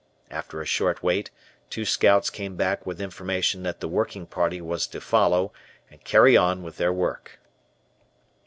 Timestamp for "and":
5.91-6.03